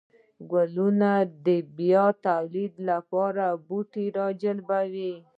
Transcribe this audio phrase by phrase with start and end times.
[0.51, 1.11] گلونه
[1.45, 1.47] د
[1.77, 5.13] بيا توليد لپاره بوټي راجلبوي